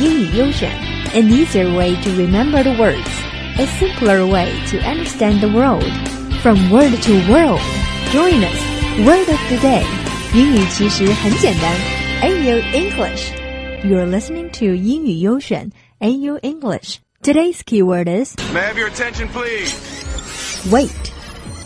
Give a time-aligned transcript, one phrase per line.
[0.00, 0.70] 英语优选，
[1.14, 3.08] an easier way to remember the words,
[3.58, 5.84] a simpler way to understand the world.
[6.42, 7.60] From word to world,
[8.12, 8.58] join us.
[9.06, 9.84] Word of the day，
[10.34, 11.72] 英语其实很简单。
[12.22, 13.32] AU English.
[13.84, 15.70] You're listening to 英语优选
[16.00, 16.96] AU English.
[17.22, 19.72] Today's keyword is May I have your attention, please?
[20.70, 21.12] weight.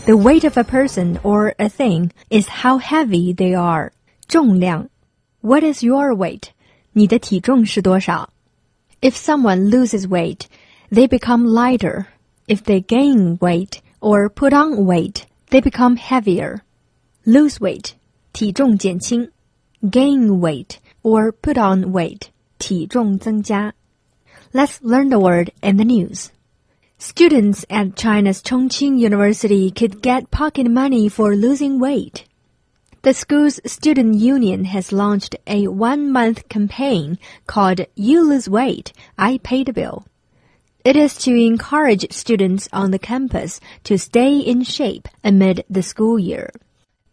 [0.07, 3.93] The weight of a person or a thing is how heavy they are.
[4.29, 4.89] 重量.
[5.41, 6.53] What is your weight?
[6.93, 8.31] 你的体重是多少?
[9.01, 10.43] If someone loses weight,
[10.91, 12.07] they become lighter.
[12.47, 16.61] If they gain weight or put on weight, they become heavier.
[17.25, 17.93] Lose weight,
[18.33, 19.31] 体重减轻.
[19.83, 23.75] Gain weight or put on weight, 体重增加.
[24.53, 26.31] Let's learn the word in the news.
[26.99, 32.25] Students at China's Chongqing University could get pocket money for losing weight.
[33.04, 39.64] The school's student union has launched a one-month campaign called You Lose Weight, I Pay
[39.64, 40.06] the Bill.
[40.86, 46.20] It is to encourage students on the campus to stay in shape amid the school
[46.20, 46.52] year.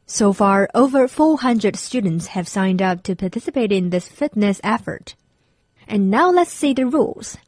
[0.05, 5.15] So far, over 400 students have signed up to participate in this fitness effort.
[5.87, 7.39] And now let's see the rules.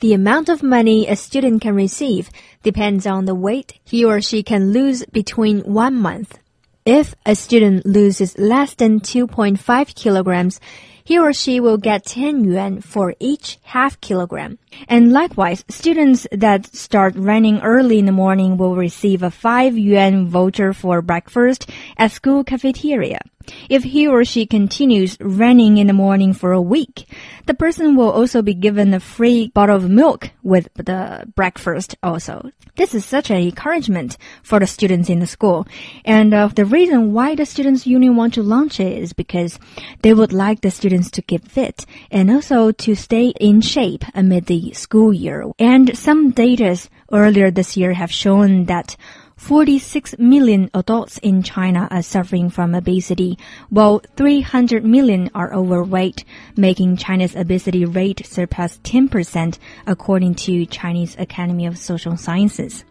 [0.00, 2.30] The amount of money a student can receive
[2.64, 6.40] depends on the weight he or she can lose between one month.
[6.86, 10.60] If a student loses less than 2.5 kilograms,
[11.06, 14.58] he or she will get 10 yuan for each half kilogram.
[14.88, 20.26] And likewise, students that start running early in the morning will receive a 5 yuan
[20.26, 23.20] voucher for breakfast at school cafeteria.
[23.68, 27.08] If he or she continues running in the morning for a week,
[27.46, 32.50] the person will also be given a free bottle of milk with the breakfast also.
[32.76, 35.66] This is such an encouragement for the students in the school.
[36.04, 39.58] And uh, the reason why the students union want to launch it is because
[40.02, 44.46] they would like the students to keep fit and also to stay in shape amid
[44.46, 45.44] the school year.
[45.58, 46.76] And some data
[47.12, 48.96] earlier this year have shown that
[49.36, 53.38] 46 million adults in China are suffering from obesity,
[53.68, 56.24] while 300 million are overweight,
[56.56, 62.84] making China's obesity rate surpass 10% according to Chinese Academy of Social Sciences.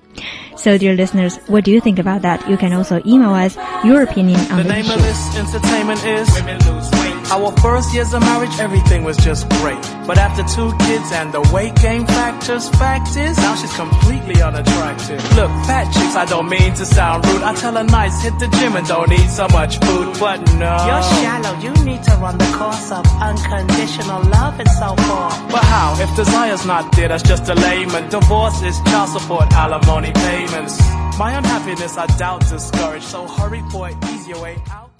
[0.55, 2.47] So, dear listeners, what do you think about that?
[2.47, 4.93] You can also email us your opinion on The the name issue.
[4.93, 6.94] of this entertainment is Women Lose Weight.
[7.35, 9.81] Our first years of marriage, everything was just great.
[10.07, 15.19] But after two kids and the weight gain factors, fact is, now she's completely unattractive.
[15.35, 17.43] Look, fat chicks, I don't mean to sound rude.
[17.43, 20.79] I tell her nice, hit the gym and don't eat so much food, but no.
[20.87, 21.59] You're shallow.
[21.59, 25.35] You need to run the course of unconditional love and so forth.
[25.51, 25.99] But how?
[25.99, 28.09] If desire's not there, that's just a layman.
[28.09, 30.79] Divorce is child support, alimony payments.
[31.19, 33.03] My unhappiness, I doubt, discouraged.
[33.03, 34.94] So hurry for an easier way out.